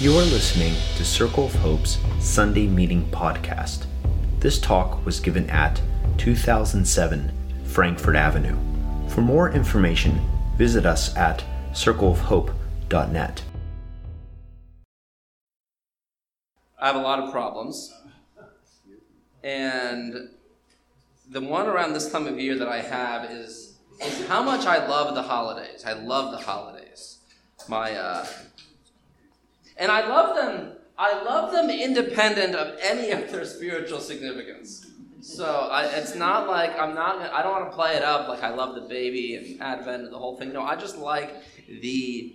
[0.00, 3.86] You are listening to Circle of Hope's Sunday Meeting Podcast.
[4.38, 5.82] This talk was given at
[6.18, 7.32] 2007
[7.64, 8.56] Frankfurt Avenue.
[9.08, 10.20] For more information,
[10.56, 11.42] visit us at
[11.72, 13.42] circleofhope.net.
[16.80, 17.92] I have a lot of problems.
[19.42, 20.14] And
[21.28, 24.86] the one around this time of year that I have is, is how much I
[24.86, 25.82] love the holidays.
[25.84, 27.18] I love the holidays.
[27.66, 28.24] My uh,
[29.78, 30.72] and I love them.
[30.98, 34.84] I love them independent of any of their spiritual significance.
[35.20, 37.20] So I, it's not like I'm not.
[37.32, 40.12] I don't want to play it up like I love the baby and Advent and
[40.12, 40.52] the whole thing.
[40.52, 41.36] No, I just like
[41.68, 42.34] the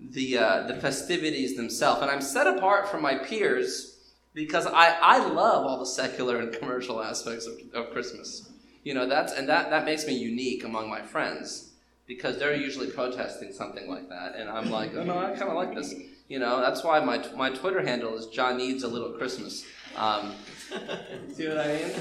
[0.00, 3.98] the uh, the festivities themselves, and I'm set apart from my peers
[4.34, 8.50] because I, I love all the secular and commercial aspects of, of Christmas.
[8.84, 11.72] You know that's and that that makes me unique among my friends
[12.06, 15.54] because they're usually protesting something like that, and I'm like, oh no, I kind of
[15.54, 15.94] like this.
[16.28, 19.64] You know, that's why my, my Twitter handle is John Needs a Little Christmas.
[19.96, 20.34] Um,
[21.32, 21.92] see what I mean?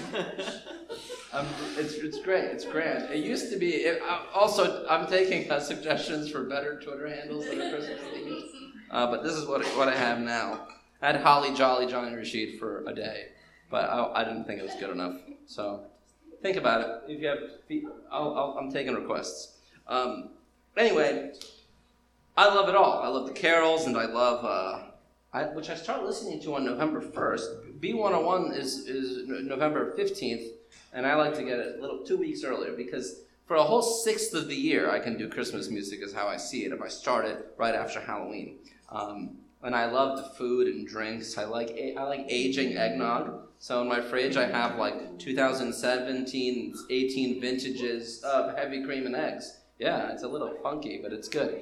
[1.33, 1.45] Um,
[1.77, 2.45] it's, it's great.
[2.45, 3.09] It's grand.
[3.11, 3.69] It used to be.
[3.69, 8.43] It, uh, also, I'm taking uh, suggestions for better Twitter handles that are Christmas themed.
[8.91, 10.67] Uh, but this is what what I have now.
[11.01, 13.29] I had Holly Jolly Johnny Rashid for a day,
[13.69, 15.15] but I, I didn't think it was good enough.
[15.45, 15.83] So
[16.41, 17.11] think about it.
[17.13, 17.39] If you have,
[18.11, 19.57] i am taking requests.
[19.87, 20.29] Um,
[20.75, 21.33] anyway,
[22.37, 23.01] I love it all.
[23.01, 24.83] I love the carols, and I love uh,
[25.33, 27.49] I, which I start listening to on November first.
[27.79, 30.43] B101 is is November fifteenth,
[30.93, 33.81] and I like to get it a little two weeks earlier because for a whole
[33.81, 36.71] sixth of the year I can do Christmas music is how I see it.
[36.71, 38.59] If I start it right after Halloween.
[38.89, 41.37] Um, and I love the food and drinks.
[41.39, 43.47] I like I like aging eggnog.
[43.57, 49.56] So in my fridge, I have like 2017, 18 vintages of heavy cream and eggs.
[49.79, 51.59] Yeah, it's a little funky, but it's good.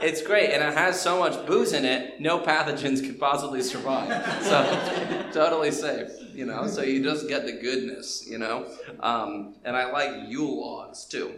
[0.00, 4.08] it's great, and it has so much booze in it, no pathogens could possibly survive.
[4.42, 6.66] So, totally safe, you know.
[6.68, 8.66] So you just get the goodness, you know.
[9.00, 11.34] Um, and I like Yule logs too.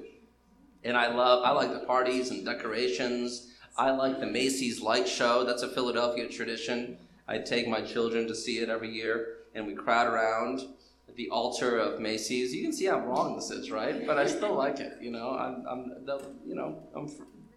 [0.84, 3.49] And I love, I like the parties and decorations.
[3.77, 5.44] I like the Macy's light show.
[5.44, 6.99] That's a Philadelphia tradition.
[7.27, 10.67] I take my children to see it every year, and we crowd around
[11.17, 12.55] the altar of Macy's.
[12.55, 14.06] You can see how wrong this is, right?
[14.06, 14.95] But I still like it.
[15.00, 17.11] You know, I'm, I'm the, you know, I'm,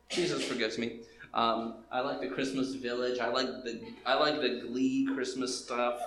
[0.09, 1.01] Jesus forgives me.
[1.33, 3.19] Um, I like the Christmas Village.
[3.19, 5.99] I like the I like the Glee Christmas stuff.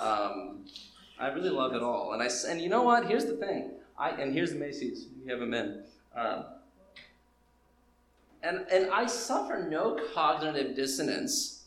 [0.00, 0.66] Um,
[1.18, 2.12] I really love it all.
[2.12, 3.06] And I and you know what?
[3.06, 3.72] Here's the thing.
[3.98, 5.06] I and here's the Macy's.
[5.22, 5.82] You have them in.
[6.14, 6.44] Um,
[8.42, 11.64] and and I suffer no cognitive dissonance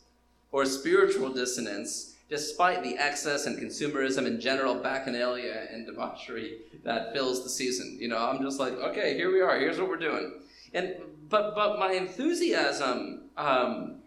[0.51, 7.43] or spiritual dissonance despite the excess and consumerism and general bacchanalia and debauchery that fills
[7.43, 7.97] the season.
[7.99, 9.59] You know, I'm just like, okay, here we are.
[9.59, 10.41] Here's what we're doing.
[10.73, 10.95] And
[11.29, 14.01] but but my enthusiasm um,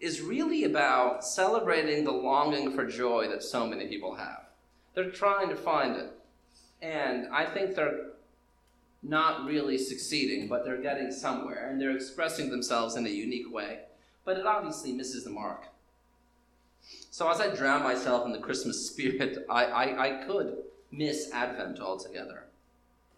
[0.00, 4.46] is really about celebrating the longing for joy that so many people have.
[4.94, 6.10] They're trying to find it,
[6.80, 8.10] and I think they're
[9.02, 13.80] not really succeeding, but they're getting somewhere, and they're expressing themselves in a unique way.
[14.24, 15.66] But it obviously misses the mark.
[17.10, 20.58] So as I drown myself in the Christmas spirit, I, I, I could
[20.90, 22.44] miss Advent altogether.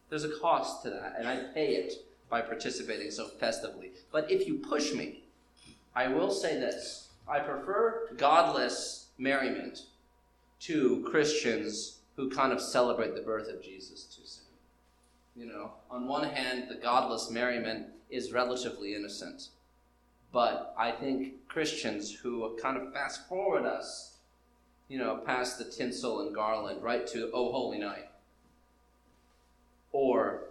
[0.09, 1.95] There's a cost to that, and I pay it
[2.31, 3.91] by participating so festively.
[4.12, 5.25] But if you push me,
[5.95, 9.83] I will say this I prefer godless merriment
[10.61, 14.45] to Christians who kind of celebrate the birth of Jesus too soon.
[15.37, 19.49] You know, on one hand, the godless merriment is relatively innocent.
[20.33, 24.16] But I think Christians who kind of fast forward us,
[24.89, 28.11] you know, past the tinsel and garland, right to Oh Holy Night,
[29.93, 30.44] or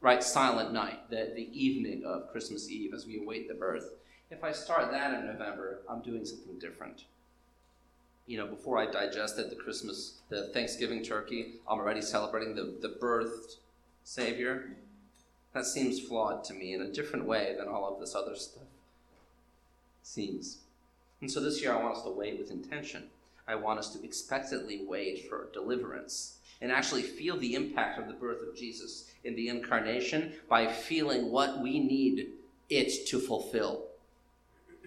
[0.00, 3.94] right Silent Night, the, the evening of Christmas Eve as we await the birth.
[4.30, 7.04] If I start that in November, I'm doing something different.
[8.26, 12.96] You know, before I digested the Christmas, the Thanksgiving turkey, I'm already celebrating the, the
[13.00, 13.56] birthed
[14.04, 14.76] Savior.
[15.54, 18.67] That seems flawed to me in a different way than all of this other stuff
[20.02, 20.58] seems.
[21.20, 23.04] And so this year I want us to wait with intention.
[23.46, 28.14] I want us to expectantly wait for deliverance and actually feel the impact of the
[28.14, 32.28] birth of Jesus in the incarnation by feeling what we need
[32.68, 33.84] it to fulfill.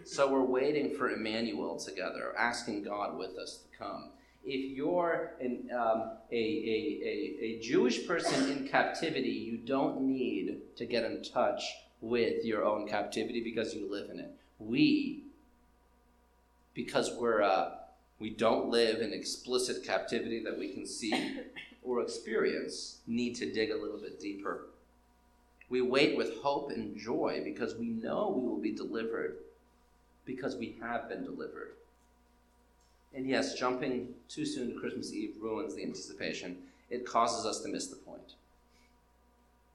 [0.04, 4.10] So we're waiting for Emmanuel together, asking God with us to come.
[4.44, 10.62] If you're an, um, a, a, a, a Jewish person in captivity, you don't need
[10.78, 11.64] to get in touch
[12.02, 14.32] with your own captivity because you live in it
[14.68, 15.24] we,
[16.74, 17.72] because we're uh,
[18.20, 21.40] we don't live in explicit captivity that we can see
[21.84, 24.68] or experience, need to dig a little bit deeper.
[25.70, 29.38] We wait with hope and joy because we know we will be delivered
[30.26, 31.72] because we have been delivered.
[33.16, 36.58] And yes, jumping too soon to Christmas Eve ruins the anticipation.
[36.90, 38.36] It causes us to miss the point.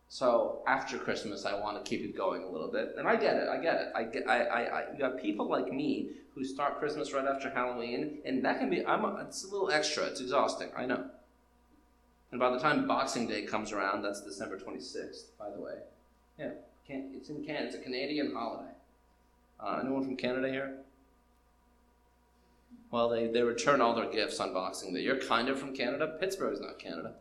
[0.09, 3.37] So after Christmas, I want to keep it going a little bit, and I get
[3.37, 3.49] it.
[3.49, 3.93] I get it.
[3.95, 4.29] I get.
[4.29, 4.45] I.
[4.45, 4.61] I.
[4.63, 8.71] I you have people like me who start Christmas right after Halloween, and that can
[8.71, 8.87] be.
[8.87, 9.05] I'm.
[9.05, 10.05] A, it's a little extra.
[10.05, 10.69] It's exhausting.
[10.77, 11.07] I know.
[12.31, 15.75] And by the time Boxing Day comes around, that's December 26th, by the way.
[16.39, 16.51] Yeah,
[16.87, 17.67] can, it's in Canada.
[17.67, 18.73] It's a Canadian holiday.
[19.59, 20.79] Uh, anyone from Canada here?
[22.91, 25.01] Well, they, they return all their gifts on Boxing Day.
[25.01, 26.17] You're kind of from Canada.
[26.21, 27.15] Pittsburgh's not Canada.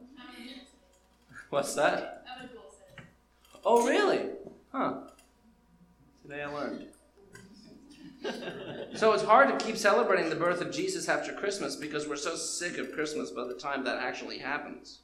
[1.49, 2.25] What's that?
[3.65, 4.21] Oh, really?
[4.71, 5.00] Huh.
[6.21, 6.85] Today I learned.
[8.95, 12.35] so it's hard to keep celebrating the birth of Jesus after Christmas because we're so
[12.35, 15.00] sick of Christmas by the time that actually happens.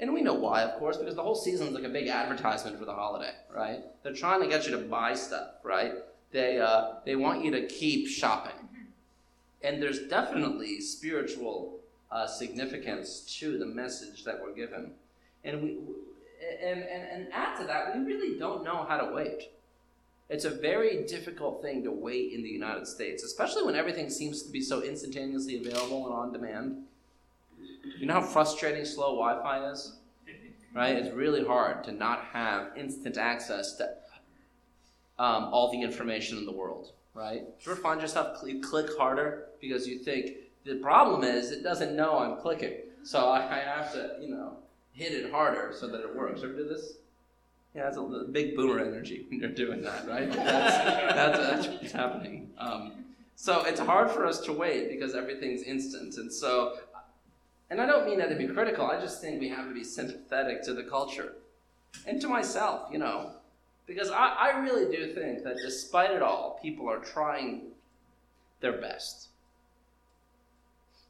[0.00, 2.76] And we know why, of course, because the whole season is like a big advertisement
[2.76, 3.80] for the holiday, right?
[4.02, 5.92] They're trying to get you to buy stuff, right?
[6.32, 8.68] They, uh, they want you to keep shopping.
[9.62, 11.78] And there's definitely spiritual
[12.10, 14.90] uh, significance to the message that we're given.
[15.44, 15.76] And, we,
[16.62, 19.50] and, and, and add to that, we really don't know how to wait.
[20.30, 24.42] It's a very difficult thing to wait in the United States, especially when everything seems
[24.42, 26.84] to be so instantaneously available and on demand.
[27.98, 29.96] You know how frustrating slow Wi Fi is?
[30.74, 30.96] Right?
[30.96, 33.90] It's really hard to not have instant access to
[35.18, 37.42] um, all the information in the world, right?
[37.60, 40.32] You ever find yourself cl- click harder because you think
[40.64, 42.72] the problem is it doesn't know I'm clicking,
[43.04, 44.56] so I have to, you know,
[44.94, 46.42] hit it harder so that it works.
[46.42, 46.94] Ever do this?
[47.74, 50.32] Yeah, it's a big boomer energy when you're doing that, right?
[50.32, 52.50] That's, that's, that's what's happening.
[52.56, 52.92] Um,
[53.34, 56.16] so it's hard for us to wait because everything's instant.
[56.16, 56.78] And so,
[57.70, 59.82] and I don't mean that to be critical, I just think we have to be
[59.82, 61.32] sympathetic to the culture
[62.06, 63.32] and to myself, you know.
[63.86, 67.62] Because I, I really do think that despite it all, people are trying
[68.60, 69.28] their best.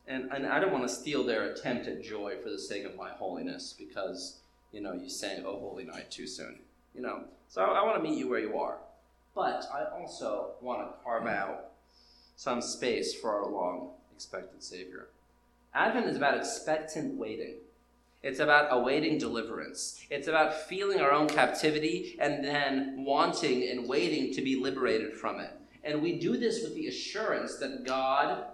[0.07, 2.97] And, and I don't want to steal their attempt at joy for the sake of
[2.97, 4.39] my holiness because,
[4.73, 6.59] you know, you sang Oh Holy Night too soon.
[6.95, 8.77] You know, so I, I want to meet you where you are.
[9.35, 11.71] But I also want to carve out
[12.37, 15.09] some space for our long expected Savior.
[15.75, 17.57] Advent is about expectant waiting.
[18.23, 20.05] It's about awaiting deliverance.
[20.09, 25.41] It's about feeling our own captivity and then wanting and waiting to be liberated from
[25.41, 25.51] it.
[25.83, 28.47] And we do this with the assurance that God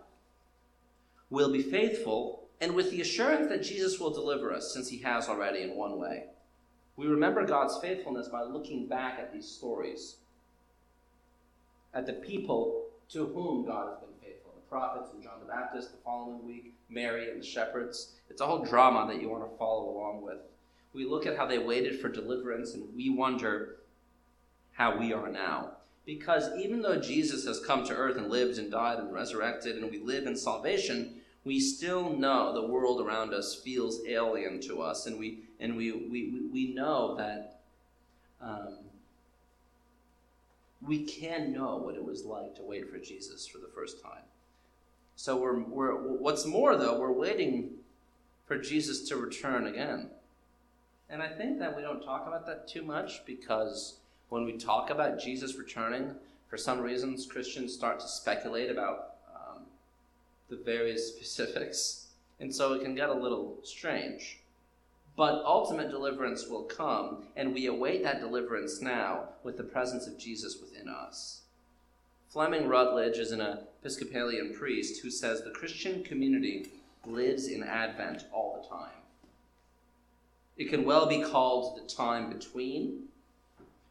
[1.30, 5.28] will be faithful and with the assurance that Jesus will deliver us, since he has
[5.28, 6.24] already in one way.
[6.96, 10.16] We remember God's faithfulness by looking back at these stories,
[11.94, 15.92] at the people to whom God has been faithful the prophets and John the Baptist,
[15.92, 18.12] the following week, Mary and the shepherds.
[18.28, 20.38] It's a whole drama that you want to follow along with.
[20.92, 23.76] We look at how they waited for deliverance and we wonder
[24.72, 25.70] how we are now.
[26.04, 29.90] Because even though Jesus has come to earth and lived and died and resurrected, and
[29.90, 35.06] we live in salvation, we still know the world around us feels alien to us,
[35.06, 37.60] and we and we we, we know that
[38.40, 38.78] um,
[40.82, 44.22] we can know what it was like to wait for Jesus for the first time.
[45.16, 47.70] So we're, we're what's more though, we're waiting
[48.46, 50.10] for Jesus to return again.
[51.10, 53.96] And I think that we don't talk about that too much because
[54.28, 56.14] when we talk about Jesus returning,
[56.48, 59.09] for some reasons Christians start to speculate about
[60.50, 62.08] the various specifics,
[62.40, 64.40] and so it can get a little strange.
[65.16, 70.18] But ultimate deliverance will come, and we await that deliverance now with the presence of
[70.18, 71.42] Jesus within us.
[72.28, 76.70] Fleming Rutledge is an Episcopalian priest who says the Christian community
[77.06, 78.94] lives in Advent all the time.
[80.56, 83.04] It can well be called the time between,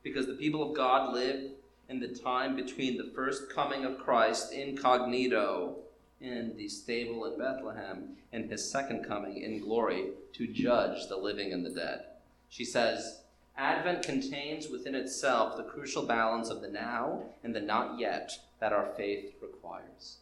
[0.04, 1.52] because the people of God live
[1.90, 5.76] in the time between the first coming of Christ incognito
[6.22, 11.54] in the stable in Bethlehem and his second coming in glory to judge the living
[11.54, 12.02] and the dead.
[12.50, 13.22] She says,
[13.58, 18.74] Advent contains within itself the crucial balance of the now and the not yet that
[18.74, 20.18] our faith requires.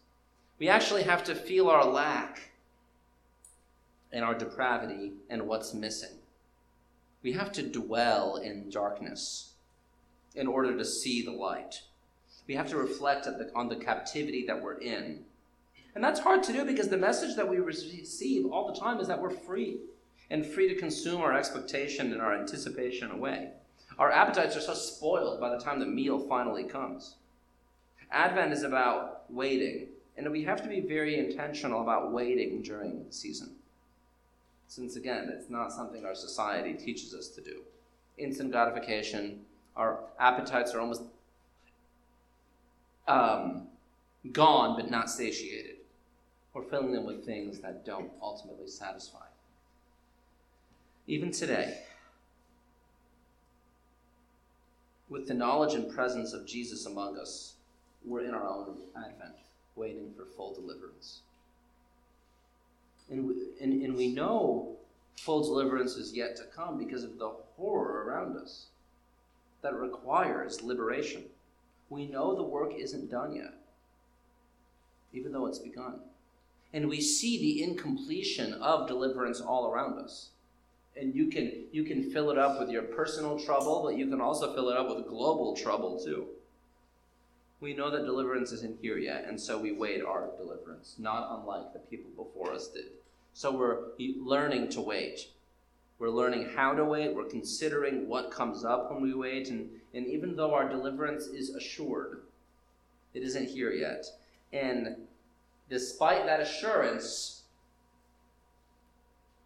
[0.60, 2.52] We actually have to feel our lack
[4.12, 6.18] and our depravity and what's missing.
[7.22, 9.54] We have to dwell in darkness
[10.36, 11.82] in order to see the light.
[12.48, 15.26] We have to reflect on the captivity that we're in
[15.96, 19.08] and that's hard to do because the message that we receive all the time is
[19.08, 19.78] that we're free
[20.30, 23.50] and free to consume our expectation and our anticipation away.
[23.98, 27.16] Our appetites are so spoiled by the time the meal finally comes.
[28.12, 33.12] Advent is about waiting, and we have to be very intentional about waiting during the
[33.12, 33.56] season.
[34.68, 37.62] Since again, it's not something our society teaches us to do.
[38.18, 39.42] Instant gratification,
[39.76, 41.04] our appetites are almost
[43.08, 43.68] um,
[44.32, 45.77] gone but not satiated.
[46.58, 49.28] We're filling them with things that don't ultimately satisfy.
[51.06, 51.82] Even today,
[55.08, 57.54] with the knowledge and presence of Jesus among us,
[58.04, 59.36] we're in our own advent,
[59.76, 61.20] waiting for full deliverance.
[63.12, 64.78] And we, and, and we know
[65.16, 68.66] full deliverance is yet to come because of the horror around us
[69.62, 71.26] that requires liberation.
[71.92, 73.54] We know the work isn't done yet,
[75.14, 76.00] even though it's begun.
[76.74, 80.30] And we see the incompletion of deliverance all around us.
[80.96, 84.20] And you can, you can fill it up with your personal trouble, but you can
[84.20, 86.28] also fill it up with global trouble too.
[87.60, 91.74] We know that deliverance isn't here yet, and so we wait our deliverance, not unlike
[91.74, 92.86] the people before us did.
[93.34, 95.30] So we're learning to wait.
[96.00, 97.16] We're learning how to wait.
[97.16, 99.50] We're considering what comes up when we wait.
[99.50, 102.22] And, and even though our deliverance is assured,
[103.16, 104.06] it isn't here yet.
[104.54, 105.07] And
[105.70, 107.44] despite that assurance,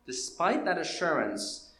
[0.06, 1.72] despite that assurance,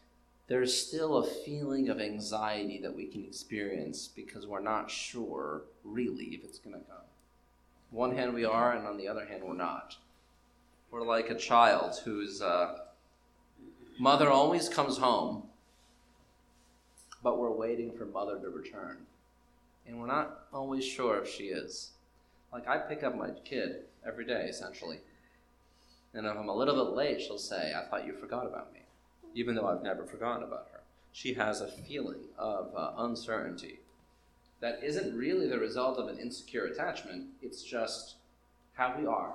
[0.48, 6.26] there's still a feeling of anxiety that we can experience because we're not sure really
[6.26, 6.98] if it's going to come.
[7.92, 9.96] One hand we are, and on the other hand we're not.
[10.92, 12.80] We're like a child whose uh,
[13.98, 15.44] mother always comes home,
[17.24, 18.98] but we're waiting for mother to return.
[19.88, 21.92] And we're not always sure if she is.
[22.54, 25.00] Like, I pick up my kid every day, essentially.
[26.14, 28.82] And if I'm a little bit late, she'll say, I thought you forgot about me,
[29.34, 30.82] even though I've never forgotten about her.
[31.14, 33.80] She has a feeling of uh, uncertainty
[34.62, 38.16] that isn't really the result of an insecure attachment, it's just
[38.74, 39.34] how we are.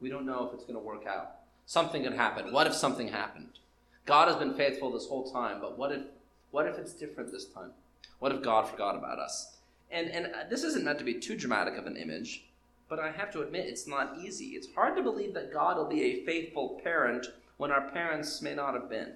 [0.00, 1.36] We don't know if it's going to work out.
[1.64, 2.52] Something could happen.
[2.52, 3.58] What if something happened?
[4.04, 6.02] God has been faithful this whole time, but what if,
[6.50, 7.70] what if it's different this time?
[8.18, 9.56] What if God forgot about us?
[9.90, 12.44] And, and uh, this isn't meant to be too dramatic of an image,
[12.88, 14.46] but I have to admit it's not easy.
[14.50, 17.26] It's hard to believe that God will be a faithful parent
[17.56, 19.14] when our parents may not have been.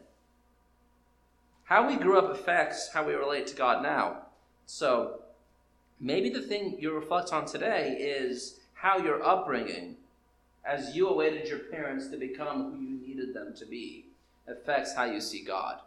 [1.64, 4.22] How we grew up affects how we relate to God now.
[4.66, 5.20] So,
[6.00, 9.96] maybe the thing you reflect on today is how your upbringing,
[10.64, 14.06] as you awaited your parents to become who you needed them to be,
[14.48, 15.80] affects how you see God.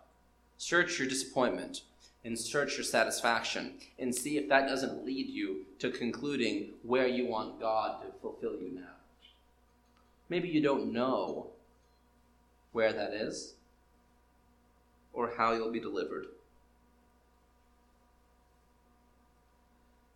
[0.58, 1.82] Search your disappointment
[2.26, 7.28] and search your satisfaction and see if that doesn't lead you to concluding where you
[7.28, 8.94] want God to fulfill you now.
[10.30, 11.48] Maybe you don't know
[12.72, 13.56] where that is
[15.12, 16.28] or how you'll be delivered.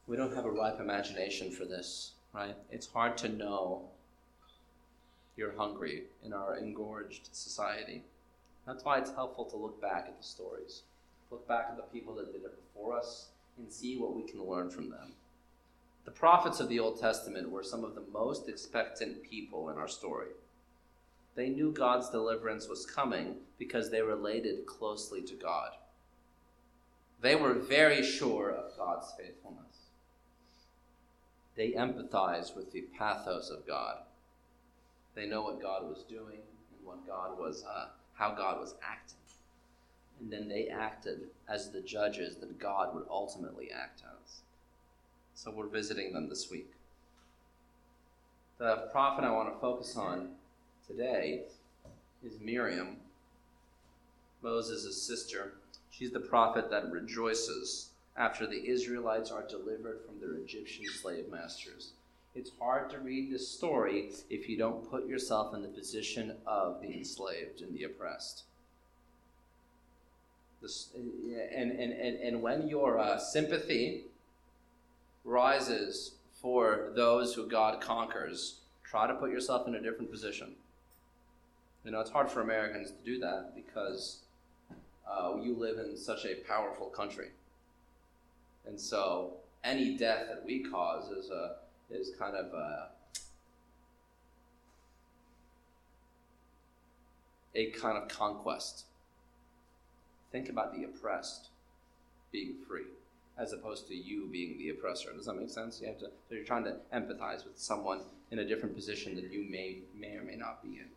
[0.08, 2.56] We don't have a ripe imagination for this, right?
[2.72, 3.90] It's hard to know
[5.36, 8.04] you're hungry in our engorged society.
[8.66, 10.84] That's why it's helpful to look back at the stories,
[11.32, 14.44] look back at the people that did it before us, and see what we can
[14.44, 15.14] learn from them.
[16.06, 19.88] The prophets of the Old Testament were some of the most expectant people in our
[19.88, 20.30] story.
[21.36, 25.72] They knew God's deliverance was coming because they related closely to God.
[27.22, 29.90] They were very sure of God's faithfulness.
[31.56, 33.98] They empathized with the pathos of God.
[35.16, 39.18] They know what God was doing and what God was uh, how God was acting.
[40.20, 44.42] And then they acted as the judges that God would ultimately act as.
[45.36, 46.72] So we're visiting them this week.
[48.58, 50.32] The prophet I want to focus on
[50.88, 51.44] today
[52.24, 52.98] is Miriam,
[54.42, 55.54] Moses' sister.
[55.92, 61.92] She's the prophet that rejoices after the Israelites are delivered from their Egyptian slave masters.
[62.34, 66.82] It's hard to read this story if you don't put yourself in the position of
[66.82, 68.44] the enslaved and the oppressed.
[70.62, 74.06] This, and, and, and, and when your uh, sympathy
[75.24, 80.54] rises for those who God conquers, try to put yourself in a different position.
[81.84, 84.20] You know, it's hard for Americans to do that because
[85.10, 87.30] uh, you live in such a powerful country.
[88.66, 89.34] And so
[89.64, 91.56] any death that we cause is a
[91.90, 92.90] is kind of a,
[97.56, 98.84] a kind of conquest.
[100.32, 101.50] Think about the oppressed
[102.32, 102.88] being free
[103.38, 105.14] as opposed to you being the oppressor.
[105.14, 105.80] Does that make sense?
[105.80, 109.32] You have to so you're trying to empathize with someone in a different position that
[109.32, 110.88] you may may or may not be in.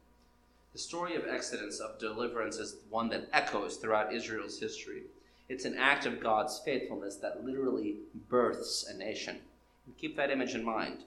[0.72, 5.02] The story of Exodus of deliverance is one that echoes throughout Israel's history.
[5.49, 7.96] It's an act of God's faithfulness that literally
[8.28, 9.38] births a nation.
[9.87, 10.99] And Keep that image in mind.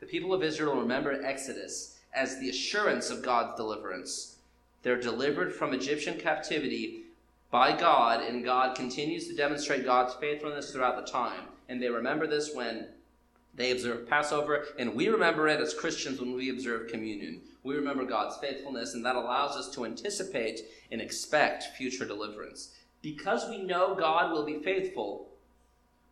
[0.00, 4.36] The people of Israel remember Exodus as the assurance of God's deliverance.
[4.82, 7.04] They're delivered from Egyptian captivity
[7.50, 11.44] by God, and God continues to demonstrate God's faithfulness throughout the time.
[11.68, 12.88] And they remember this when
[13.54, 17.40] They observe Passover, and we remember it as Christians when we observe communion.
[17.64, 20.60] We remember God's faithfulness, and that allows us to anticipate
[20.92, 22.74] and expect future deliverance.
[23.02, 25.28] Because we know God will be faithful,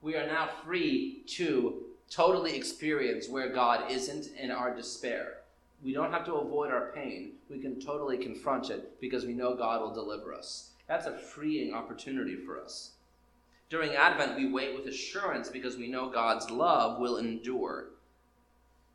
[0.02, 5.38] we are now free to totally experience where God isn't in our despair.
[5.84, 7.32] We don't have to avoid our pain.
[7.48, 10.70] We can totally confront it because we know God will deliver us.
[10.88, 12.92] That's a freeing opportunity for us.
[13.68, 17.88] During Advent, we wait with assurance because we know God's love will endure.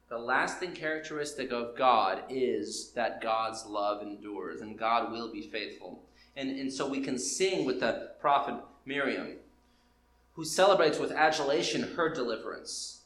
[0.07, 6.03] The lasting characteristic of God is that God's love endures and God will be faithful.
[6.37, 8.55] And, and so we can sing with the prophet
[8.85, 9.37] Miriam,
[10.33, 13.01] who celebrates with adulation her deliverance.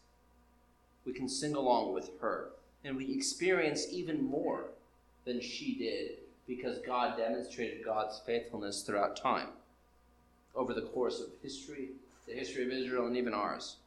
[1.05, 2.51] We can sing along with her,
[2.83, 4.69] and we experience even more
[5.25, 9.49] than she did because God demonstrated God's faithfulness throughout time
[10.55, 11.89] over the course of history,
[12.27, 13.77] the history of Israel, and even ours.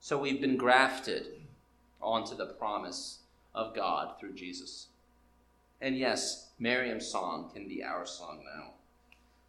[0.00, 1.26] So we've been grafted
[2.00, 3.20] onto the promise
[3.54, 4.88] of God through Jesus.
[5.80, 8.72] And yes, Miriam's song can be our song now.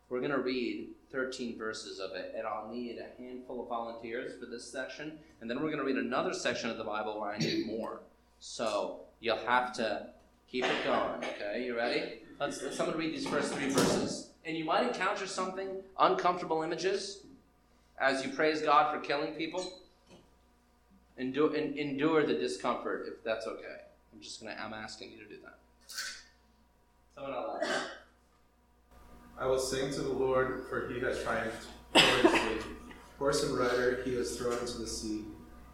[0.10, 4.40] We're going to read 13 verses of it, and I'll need a handful of volunteers
[4.40, 5.20] for this section.
[5.42, 8.00] And then we're going to read another section of the Bible where I need more.
[8.40, 10.08] So you'll have to
[10.50, 11.66] keep it going, okay?
[11.66, 12.22] You ready?
[12.40, 15.68] Let's, let's someone read these first three verses and you might encounter something,
[16.00, 17.26] uncomfortable images,
[18.00, 19.82] as you praise God for killing people.
[21.18, 23.82] Endure, endure the discomfort if that's okay.
[24.14, 24.56] I'm just gonna.
[24.60, 25.58] I'm asking you to do that.
[27.16, 27.64] Someone else.
[29.40, 32.72] I will sing to the Lord, for He has triumphed gloriously.
[33.18, 35.24] Horse and rider He has thrown into the sea.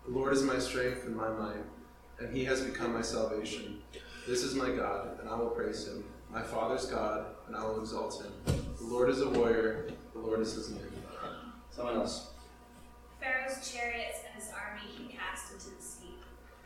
[0.05, 1.63] The Lord is my strength and my might,
[2.19, 3.81] and He has become my salvation.
[4.25, 7.79] This is my God, and I will praise Him my father's God, and I will
[7.79, 8.33] exalt him.
[8.79, 10.81] The Lord is a warrior, the Lord is his name.
[11.69, 12.31] Someone else.
[13.21, 16.17] Pharaoh's chariots and his army he cast into the sea.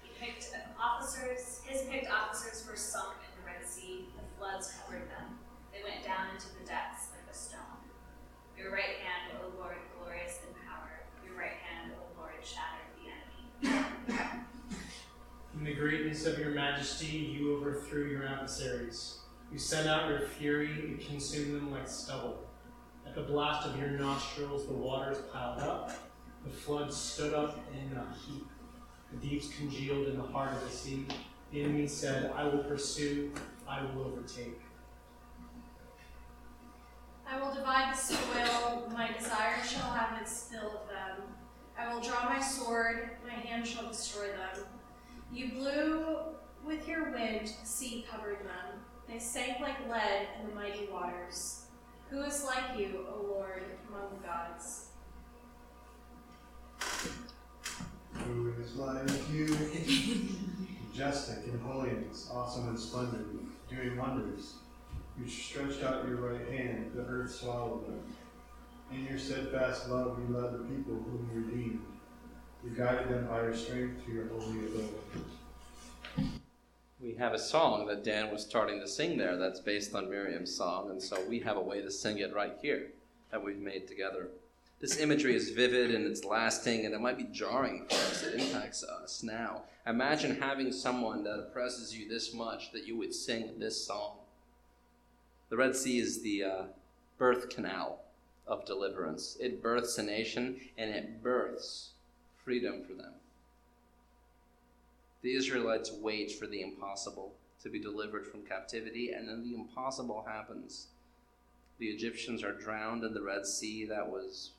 [0.01, 5.09] He picked officers, his picked officers were sunk in the Red Sea, the floods covered
[5.09, 5.37] them.
[5.73, 7.59] They went down into the depths like a stone.
[8.57, 11.03] Your right hand, O Lord, glorious in power.
[11.25, 13.11] Your right hand, O Lord, shattered the
[13.67, 14.43] enemy.
[15.59, 19.16] In the greatness of your majesty, you overthrew your adversaries.
[19.51, 22.43] You send out your fury and consume them like stubble.
[23.05, 25.91] At the blast of your nostrils, the waters piled up.
[26.43, 28.45] The floods stood up in a heap.
[29.11, 31.05] The deeps congealed in the heart of the sea.
[31.51, 33.31] The enemy said, I will pursue,
[33.67, 34.59] I will overtake.
[37.29, 41.27] I will divide the spoil, my desire shall have its fill of them.
[41.77, 44.65] I will draw my sword, my hand shall destroy them.
[45.31, 46.17] You blew
[46.65, 48.79] with your wind, the sea covered them.
[49.07, 51.63] They sank like lead in the mighty waters.
[52.09, 54.87] Who is like you, O Lord, among the gods?
[58.13, 59.47] Who is like you?
[60.89, 63.23] Majestic in holiness, awesome in splendor,
[63.69, 64.55] doing wonders.
[65.19, 68.01] You stretched out your right hand, the earth swallowed them.
[68.91, 71.81] In your steadfast love, you led the people whom you redeemed.
[72.63, 74.95] You guided them by your strength to your holy abode
[77.17, 80.91] have a song that Dan was starting to sing there that's based on Miriam's song,
[80.91, 82.91] and so we have a way to sing it right here
[83.31, 84.29] that we've made together.
[84.79, 88.23] This imagery is vivid and it's lasting, and it might be jarring for us.
[88.23, 89.63] It impacts us now.
[89.87, 94.17] Imagine having someone that oppresses you this much that you would sing this song.
[95.49, 96.63] The Red Sea is the uh,
[97.17, 98.01] birth canal
[98.45, 99.37] of deliverance.
[99.39, 101.91] It births a nation and it births
[102.43, 103.13] freedom for them.
[105.21, 110.23] The Israelites wait for the impossible to be delivered from captivity, and then the impossible
[110.27, 110.87] happens.
[111.79, 114.51] The Egyptians are drowned in the Red Sea that was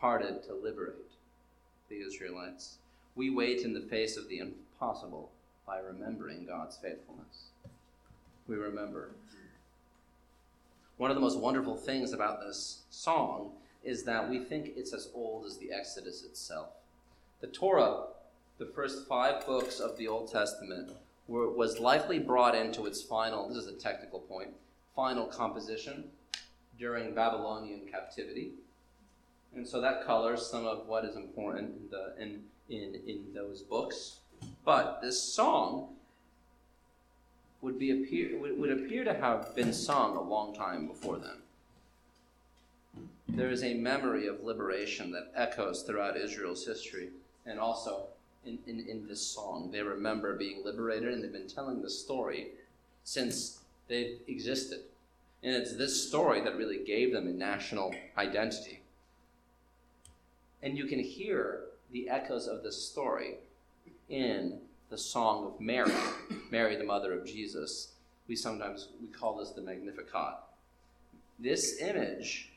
[0.00, 1.10] parted to liberate
[1.88, 2.76] the Israelites.
[3.14, 5.30] We wait in the face of the impossible
[5.66, 7.48] by remembering God's faithfulness.
[8.46, 9.10] We remember.
[10.96, 15.08] One of the most wonderful things about this song is that we think it's as
[15.14, 16.68] old as the Exodus itself.
[17.40, 18.04] The Torah
[18.60, 20.92] the first five books of the Old Testament
[21.26, 24.50] were, was likely brought into its final, this is a technical point,
[24.94, 26.04] final composition
[26.78, 28.52] during Babylonian captivity.
[29.56, 33.62] And so that colors some of what is important in, the, in, in, in those
[33.62, 34.18] books.
[34.62, 35.94] But this song
[37.62, 41.38] would, be appear, would, would appear to have been sung a long time before then.
[43.26, 47.08] There is a memory of liberation that echoes throughout Israel's history
[47.46, 48.08] and also
[48.44, 49.70] in, in, in this song.
[49.70, 52.48] They remember being liberated, and they've been telling the story
[53.04, 54.80] since they've existed.
[55.42, 58.80] And it's this story that really gave them a national identity.
[60.62, 63.36] And you can hear the echoes of this story
[64.08, 64.58] in
[64.90, 65.92] the song of Mary,
[66.50, 67.92] Mary, the mother of Jesus.
[68.28, 70.34] We sometimes we call this the Magnificat.
[71.38, 72.50] This image,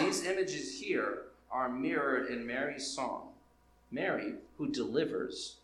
[0.00, 3.30] these images here, are mirrored in Mary's song.
[3.90, 5.56] Mary, who delivers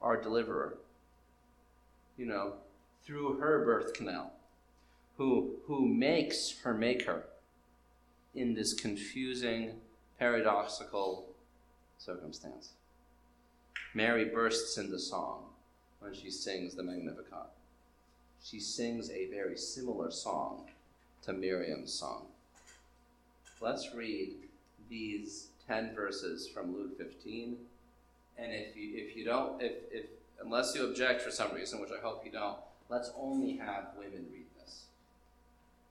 [0.00, 0.78] our deliverer,
[2.16, 2.54] you know,
[3.04, 4.32] through her birth canal,
[5.18, 7.24] who, who makes her maker
[8.34, 9.72] in this confusing,
[10.18, 11.26] paradoxical
[11.98, 12.70] circumstance.
[13.92, 15.44] Mary bursts into song
[16.00, 17.48] when she sings the Magnificat.
[18.42, 20.68] She sings a very similar song
[21.22, 22.26] to Miriam's song.
[23.60, 24.34] Let's read
[24.90, 27.56] these 10 verses from Luke 15.
[28.38, 30.06] And if you, if you don't, if, if,
[30.42, 34.26] unless you object for some reason, which I hope you don't, let's only have women
[34.32, 34.84] read this.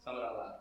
[0.04, 0.54] Some it out loud.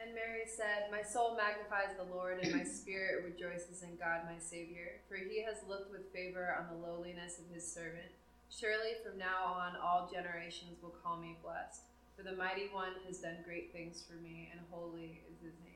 [0.00, 4.38] And Mary said, My soul magnifies the Lord, and my spirit rejoices in God my
[4.38, 8.12] Savior, for he has looked with favor on the lowliness of his servant.
[8.48, 11.82] Surely from now on all generations will call me blessed,
[12.16, 15.75] for the mighty one has done great things for me, and holy is his name.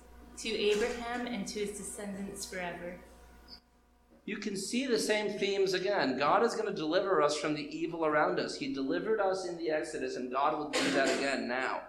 [0.41, 2.95] to Abraham and to his descendants forever.
[4.25, 6.17] You can see the same themes again.
[6.17, 8.55] God is going to deliver us from the evil around us.
[8.55, 11.81] He delivered us in the Exodus, and God will do that again now.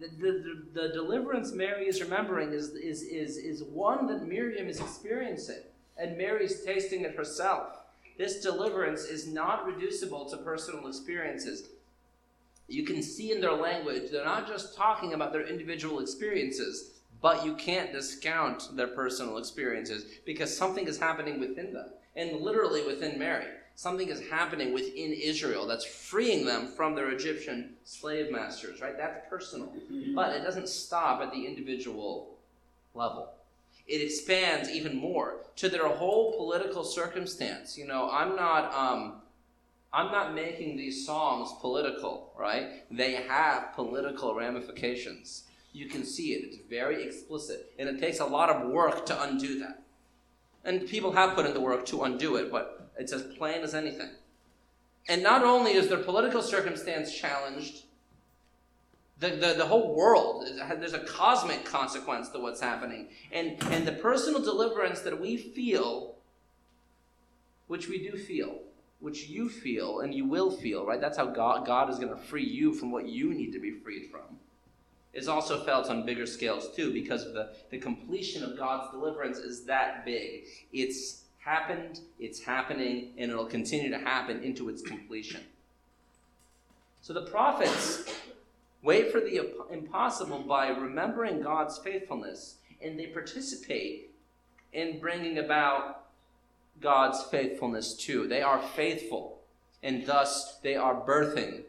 [0.00, 4.80] The, the, the, deliverance Mary is remembering is, is, is, is one that Miriam is
[4.80, 5.62] experiencing,
[5.98, 7.76] and Mary's tasting it herself.
[8.16, 11.68] This deliverance is not reducible to personal experiences.
[12.70, 17.44] You can see in their language, they're not just talking about their individual experiences, but
[17.44, 23.18] you can't discount their personal experiences because something is happening within them, and literally within
[23.18, 23.46] Mary.
[23.74, 28.96] Something is happening within Israel that's freeing them from their Egyptian slave masters, right?
[28.96, 29.72] That's personal.
[30.14, 32.36] But it doesn't stop at the individual
[32.94, 33.30] level
[33.90, 37.76] it expands even more to their whole political circumstance.
[37.76, 39.14] You know, I'm not um,
[39.92, 42.84] I'm not making these songs political, right?
[42.90, 45.44] They have political ramifications.
[45.72, 46.44] You can see it.
[46.44, 49.82] It's very explicit, and it takes a lot of work to undo that.
[50.64, 53.74] And people have put in the work to undo it, but it's as plain as
[53.74, 54.10] anything.
[55.08, 57.84] And not only is their political circumstance challenged,
[59.18, 60.46] the, the, the whole world,
[60.78, 63.08] there's a cosmic consequence to what's happening.
[63.32, 66.14] And, and the personal deliverance that we feel,
[67.66, 68.60] which we do feel,
[69.00, 71.00] which you feel and you will feel, right?
[71.00, 73.72] That's how God, God is going to free you from what you need to be
[73.72, 74.38] freed from.
[75.12, 79.38] Is also felt on bigger scales too, because of the, the completion of God's deliverance
[79.38, 80.44] is that big.
[80.72, 85.40] It's happened, it's happening, and it'll continue to happen into its completion.
[87.00, 88.04] So the prophets
[88.82, 94.14] Wait for the impossible by remembering God's faithfulness, and they participate
[94.72, 96.06] in bringing about
[96.80, 98.26] God's faithfulness too.
[98.26, 99.40] They are faithful,
[99.82, 101.62] and thus they are birthing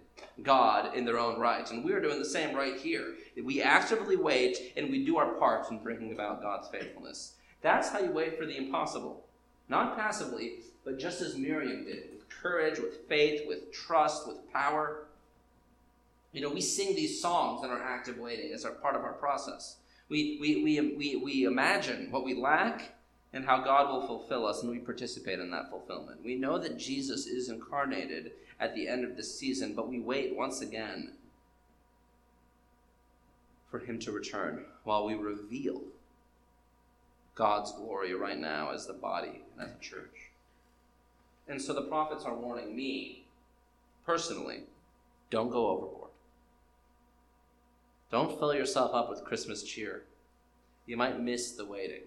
[0.43, 1.69] God in their own right.
[1.69, 3.15] And we are doing the same right here.
[3.43, 7.35] We actively wait and we do our part in bringing about God's faithfulness.
[7.61, 9.23] That's how you wait for the impossible.
[9.69, 15.05] Not passively, but just as Miriam did, with courage, with faith, with trust, with power.
[16.31, 19.13] You know, we sing these songs in our active waiting as our part of our
[19.13, 19.77] process.
[20.09, 22.95] We, we, we, we, we imagine what we lack
[23.33, 26.23] and how God will fulfill us, and we participate in that fulfillment.
[26.23, 30.35] We know that Jesus is incarnated at the end of this season, but we wait
[30.35, 31.13] once again
[33.69, 35.81] for him to return while we reveal
[37.35, 40.31] God's glory right now as the body and as a church.
[41.47, 43.23] And so the prophets are warning me
[44.05, 44.63] personally
[45.29, 46.11] don't go overboard.
[48.11, 50.03] Don't fill yourself up with Christmas cheer.
[50.85, 52.01] You might miss the waiting.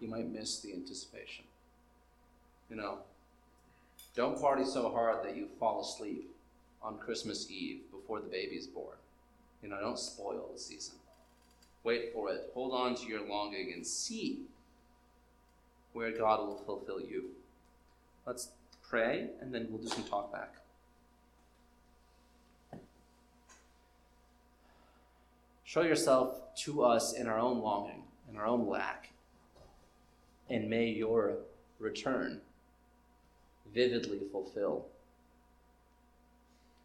[0.00, 1.44] You might miss the anticipation.
[2.68, 2.98] You know,
[4.14, 6.30] don't party so hard that you fall asleep
[6.82, 8.96] on Christmas Eve before the baby's born.
[9.62, 10.96] You know, don't spoil the season.
[11.82, 12.50] Wait for it.
[12.54, 14.42] Hold on to your longing and see
[15.92, 17.30] where God will fulfill you.
[18.26, 18.50] Let's
[18.88, 20.54] pray and then we'll do some talk back.
[25.64, 29.10] Show yourself to us in our own longing, in our own lack.
[30.50, 31.38] And may your
[31.78, 32.40] return,
[33.72, 34.86] vividly fulfill.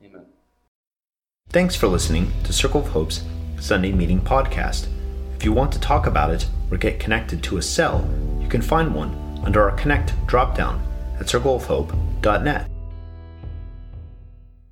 [0.04, 0.26] Amen.
[1.50, 3.24] Thanks for listening to Circle of Hope's
[3.60, 4.88] Sunday Meeting Podcast.
[5.36, 8.08] If you want to talk about it or get connected to a cell,
[8.40, 10.82] you can find one under our Connect dropdown
[11.20, 12.70] at circleofhope.net.